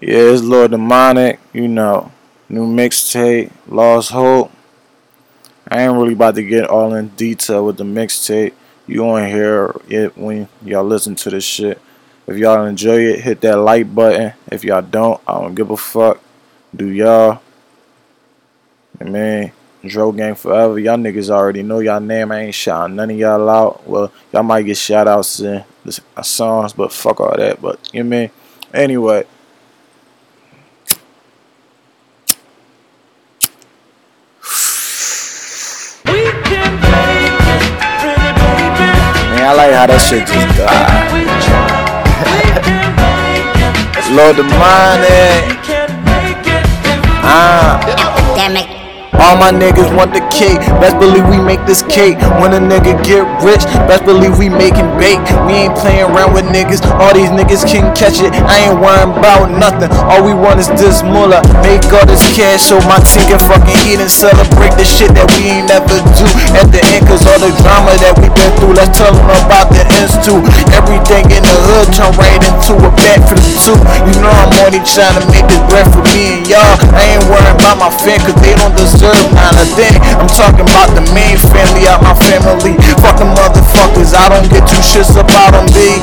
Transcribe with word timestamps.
Yeah, 0.00 0.30
it's 0.30 0.42
LordzDemonic, 0.42 1.38
you 1.52 1.66
know. 1.66 2.12
New 2.48 2.72
mixtape, 2.72 3.50
Lost 3.66 4.12
Hope. 4.12 4.52
I 5.66 5.82
ain't 5.82 5.94
really 5.94 6.12
about 6.12 6.36
to 6.36 6.42
get 6.44 6.70
all 6.70 6.94
in 6.94 7.08
detail 7.08 7.66
with 7.66 7.78
the 7.78 7.84
mixtape. 7.84 8.52
You 8.86 9.02
won't 9.02 9.26
hear 9.26 9.74
it 9.88 10.16
when 10.16 10.48
y'all 10.64 10.84
listen 10.84 11.16
to 11.16 11.30
this 11.30 11.42
shit. 11.42 11.80
If 12.28 12.36
y'all 12.36 12.64
enjoy 12.64 13.00
it, 13.00 13.20
hit 13.22 13.40
that 13.40 13.56
like 13.56 13.92
button. 13.92 14.34
If 14.52 14.62
y'all 14.62 14.82
don't, 14.82 15.20
I 15.26 15.32
don't 15.32 15.56
give 15.56 15.70
a 15.70 15.76
fuck. 15.76 16.22
Do 16.74 16.86
y'all? 16.86 17.42
I 19.00 19.04
mean, 19.04 19.52
Dro 19.84 20.12
Gang 20.12 20.36
forever. 20.36 20.78
Y'all 20.78 20.96
niggas 20.96 21.28
already 21.28 21.64
know 21.64 21.80
y'all 21.80 21.98
name. 21.98 22.30
I 22.30 22.42
ain't 22.42 22.54
shouting 22.54 22.94
none 22.94 23.10
of 23.10 23.16
y'all 23.16 23.48
out. 23.48 23.86
Well, 23.86 24.12
y'all 24.32 24.44
might 24.44 24.62
get 24.62 24.76
shout 24.76 25.08
outs 25.08 25.40
in 25.40 25.64
the 25.84 26.00
songs, 26.22 26.72
but 26.72 26.92
fuck 26.92 27.18
all 27.20 27.36
that. 27.36 27.60
But 27.60 27.92
you 27.92 28.04
know 28.04 28.16
I 28.16 28.20
mean? 28.20 28.30
Anyway. 28.72 29.26
I 39.48 39.54
like 39.54 39.72
how 39.72 39.86
that 39.86 39.96
shit 40.04 40.28
just 40.28 40.58
died. 40.60 41.08
LordzDemonic. 44.12 45.67
All 49.28 49.36
my 49.36 49.52
niggas 49.52 49.92
want 49.92 50.16
the 50.16 50.24
cake. 50.32 50.56
Best 50.80 50.96
believe 50.96 51.28
we 51.28 51.36
make 51.36 51.60
this 51.68 51.84
cake. 51.84 52.16
When 52.40 52.56
a 52.56 52.60
nigga 52.64 52.96
get 53.04 53.28
rich, 53.44 53.60
best 53.84 54.08
believe 54.08 54.40
we 54.40 54.48
making 54.48 54.88
bake. 54.96 55.20
We 55.44 55.68
ain't 55.68 55.76
playing 55.76 56.08
around 56.08 56.32
with 56.32 56.48
niggas. 56.48 56.80
All 56.96 57.12
these 57.12 57.28
niggas 57.28 57.68
can 57.68 57.92
catch 57.92 58.24
it. 58.24 58.32
I 58.48 58.72
ain't 58.72 58.80
worrying 58.80 59.12
about 59.12 59.52
nothing. 59.52 59.92
All 60.08 60.24
we 60.24 60.32
want 60.32 60.64
is 60.64 60.72
this 60.80 61.04
mullah. 61.04 61.44
Make 61.60 61.84
all 61.92 62.08
this 62.08 62.24
cash 62.32 62.72
so 62.72 62.80
my 62.88 62.96
team 63.04 63.28
can 63.28 63.36
fucking 63.36 63.76
eat 63.84 64.00
and 64.00 64.08
celebrate 64.08 64.72
the 64.80 64.88
shit 64.88 65.12
that 65.12 65.28
we 65.36 65.60
ain't 65.60 65.68
never 65.68 66.00
do 66.16 66.24
at 66.56 66.72
the 66.72 66.80
end. 66.96 67.04
Cause 67.04 67.20
all 67.28 67.36
the 67.36 67.52
drama 67.60 68.00
that 68.00 68.16
we 68.16 68.32
been 68.32 68.48
through, 68.56 68.80
let's 68.80 68.96
tell 68.96 69.12
them 69.12 69.28
about 69.44 69.68
the 69.76 69.84
ends 70.00 70.16
too. 70.24 70.40
Everything 70.72 71.28
in 71.28 71.44
the 71.44 71.56
hood 71.68 71.92
turn 71.92 72.16
right 72.16 72.40
into 72.40 72.80
a 72.80 72.88
back 72.96 73.20
for 73.28 73.36
the 73.36 73.52
two. 73.60 73.76
You 74.08 74.24
know 74.24 74.32
I'm 74.32 74.56
only 74.64 74.80
trying 74.88 75.20
to 75.20 75.28
make 75.28 75.44
this 75.52 75.60
bread 75.68 75.84
for 75.92 76.00
me 76.16 76.40
and 76.40 76.48
y'all. 76.48 76.80
I 76.96 77.12
ain't 77.12 77.28
worrying 77.28 77.60
about 77.60 77.76
my 77.76 77.92
fan 77.92 78.24
cause 78.24 78.40
they 78.40 78.56
don't 78.56 78.72
deserve 78.72 79.17
not 79.34 79.54
a 79.58 79.66
thing. 79.74 79.98
I'm 80.18 80.30
talking 80.30 80.66
about 80.66 80.94
the 80.94 81.04
main 81.14 81.38
family 81.50 81.88
out 81.90 82.02
my 82.02 82.14
family. 82.14 82.78
Fuck 83.02 83.18
the 83.18 83.28
motherfuckers, 83.28 84.14
I 84.14 84.30
don't 84.30 84.46
get 84.50 84.66
two 84.68 84.82
shits 84.82 85.14
about 85.18 85.54
them, 85.56 85.66
B. 85.74 85.98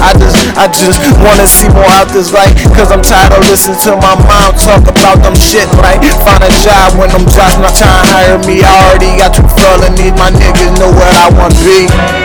I 0.00 0.14
just, 0.16 0.38
I 0.56 0.66
just 0.70 1.00
wanna 1.22 1.46
see 1.46 1.68
more 1.72 1.88
out 1.98 2.12
this 2.12 2.32
life. 2.32 2.54
Cause 2.76 2.92
I'm 2.92 3.02
tired 3.02 3.32
of 3.34 3.42
listening 3.48 3.78
to 3.88 3.96
my 3.98 4.14
mom 4.28 4.54
talk 4.60 4.84
about 4.86 5.22
them 5.24 5.34
shit 5.34 5.66
like 5.80 6.04
find 6.22 6.42
a 6.44 6.52
job 6.60 6.94
when 6.98 7.10
them 7.10 7.26
jobs 7.28 7.56
not 7.58 7.74
trying 7.74 8.04
to 8.04 8.10
hire 8.12 8.38
me. 8.44 8.62
I 8.62 8.72
already 8.90 9.16
got 9.16 9.34
two 9.34 9.46
felonies, 9.56 10.14
my 10.16 10.30
niggas 10.30 10.78
know 10.78 10.90
what 10.92 11.10
I 11.10 11.26
want 11.34 11.54
to 11.56 11.62
be. 11.64 12.19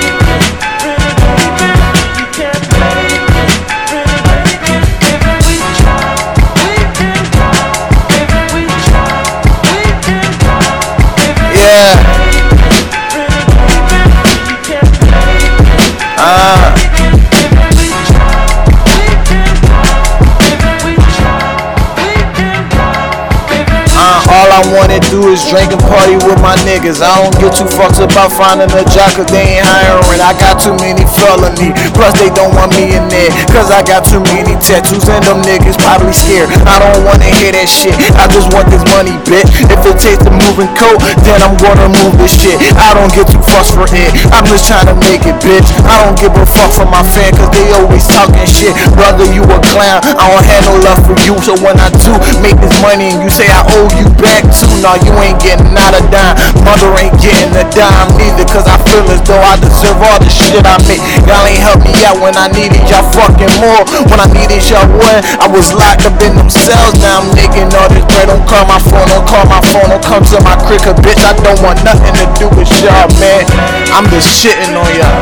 All 24.36 24.52
I 24.52 24.64
wanna 24.75 25.00
do 25.08 25.31
is 25.31 25.39
drink 25.47 25.72
and 25.72 25.80
party 25.88 26.19
with 26.28 26.39
my 26.44 26.59
niggas. 26.67 27.00
I 27.00 27.23
don't 27.23 27.36
get 27.39 27.55
too 27.55 27.67
fucked 27.80 28.03
about 28.03 28.36
finding 28.36 28.67
a 28.67 28.83
job 28.92 29.15
cause 29.15 29.30
they 29.32 29.59
ain't 29.59 29.67
hiring. 29.67 30.20
I 30.20 30.36
got 30.36 30.55
too 30.65 30.73
many 30.81 31.05
felony, 31.05 31.70
plus 31.93 32.17
they 32.17 32.33
don't 32.33 32.49
want 32.58 32.73
me 32.73 32.98
in 32.98 33.05
there. 33.05 33.30
Cause 33.53 33.70
I 33.70 33.86
got 33.86 34.02
too 34.02 34.17
many 34.33 34.58
tattoos 34.58 35.05
and 35.05 35.21
them 35.21 35.45
niggas 35.45 35.77
probably 35.77 36.09
scared. 36.09 36.49
I 36.65 36.81
don't 36.81 37.05
wanna 37.05 37.30
hear 37.37 37.53
that 37.53 37.70
shit. 37.70 37.93
I 38.17 38.26
just 38.33 38.49
want 38.49 38.73
this 38.73 38.81
money, 38.89 39.14
bitch. 39.30 39.45
If 39.70 39.86
it 39.86 39.98
takes 40.02 40.26
the 40.26 40.33
moving 40.33 40.73
coat, 40.73 40.98
then 41.21 41.37
I'm 41.45 41.53
gonna 41.61 41.86
move 41.93 42.17
this 42.17 42.33
shit. 42.33 42.58
I 42.81 42.98
don't 42.98 43.14
get 43.14 43.30
too 43.30 43.45
fussed 43.45 43.77
for 43.77 43.86
it. 43.86 44.09
I'm 44.33 44.42
just 44.49 44.65
trying 44.65 44.89
to 44.89 44.98
make 44.98 45.21
it, 45.30 45.37
bitch. 45.45 45.70
I 45.86 46.02
don't 46.02 46.17
give 46.17 46.33
a 46.33 46.45
fuck 46.49 46.73
for 46.73 46.89
my 46.89 47.05
fan 47.14 47.37
cause 47.37 47.53
they 47.53 47.70
always 47.77 48.09
talking 48.09 48.49
shit. 48.49 48.73
Brother, 48.97 49.30
you 49.30 49.45
a 49.45 49.58
clown. 49.70 50.02
I 50.17 50.26
don't 50.33 50.45
have 50.49 50.65
no 50.65 50.82
love 50.82 50.97
for 51.05 51.14
you. 51.21 51.37
So 51.45 51.53
when 51.61 51.77
I 51.77 51.93
do 52.02 52.17
make 52.42 52.58
this 52.58 52.73
money 52.82 53.14
and 53.14 53.21
you 53.21 53.30
say 53.30 53.45
I 53.53 53.61
owe 53.77 53.89
you 54.02 54.09
back 54.17 54.42
too, 54.49 54.73
nah, 54.82 54.97
you 54.97 55.14
ain't 55.21 55.37
getting 55.37 55.77
out 55.77 55.93
a 55.93 56.02
dime. 56.09 56.33
Mother 56.65 56.89
ain't 56.97 57.14
getting 57.21 57.53
a 57.53 57.65
dime 57.70 58.09
neither 58.17 58.49
cause 58.49 58.65
I 58.65 58.82
feel 58.89 59.05
as 59.14 59.21
though 59.30 59.37
I 59.37 59.61
deserve 59.61 60.02
all 60.02 60.17
the 60.17 60.32
shit 60.33 60.55
I 60.64 60.80
make. 60.88 61.04
Y'all 61.27 61.43
ain't 61.43 61.60
help 61.60 61.83
me 61.83 61.92
out 62.08 62.21
when 62.23 62.38
I 62.39 62.48
needed 62.54 62.88
y'all 62.88 63.04
fucking 63.11 63.52
more. 63.60 63.83
When 64.08 64.20
I 64.23 64.30
needed 64.32 64.64
y'all 64.71 64.88
when 64.95 65.20
I 65.43 65.52
was 65.52 65.76
locked 65.76 66.08
up 66.08 66.16
in 66.23 66.39
them 66.39 66.48
cells. 66.48 66.95
Now 67.04 67.20
I'm 67.20 67.27
making 67.36 67.67
all 67.76 67.92
this 67.92 68.05
bread. 68.08 68.32
Don't 68.32 68.45
call 68.48 68.64
my 68.64 68.80
phone, 68.80 69.08
don't 69.11 69.27
call 69.27 69.44
my 69.52 69.60
phone, 69.73 69.92
don't 69.92 70.05
come 70.05 70.23
to 70.23 70.38
my 70.48 70.55
crib, 70.64 70.80
cause 70.86 70.95
bitch, 71.04 71.20
I 71.26 71.36
don't 71.44 71.60
want 71.60 71.83
nothing 71.83 72.14
to 72.15 72.26
do 72.39 72.48
with 72.55 72.71
y'all, 72.80 73.11
man. 73.20 73.44
I'm 73.92 74.08
just 74.08 74.32
shitting 74.32 74.71
on 74.77 74.88
y'all. 74.95 75.20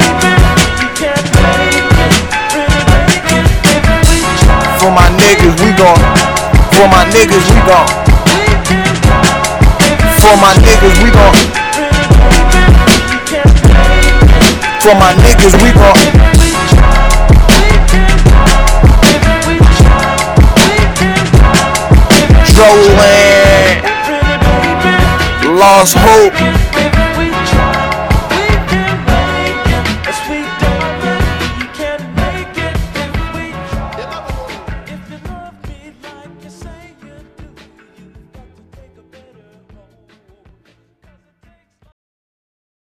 For 4.78 4.92
my 4.92 5.08
niggas, 5.16 5.56
we 5.64 5.72
gon' 5.80 6.02
For 6.76 6.88
my 6.92 7.06
niggas, 7.16 7.46
we 7.48 7.60
gon' 7.64 7.88
For 10.20 10.36
my 10.38 10.54
niggas, 10.60 11.04
we 11.04 11.10
gon' 11.12 11.63
For 14.84 14.94
my 14.96 15.14
niggas, 15.14 15.56
we 15.64 15.72
gon' 15.72 15.96
Strolling, 22.44 23.80
lost 25.58 25.96
hope. 25.98 26.93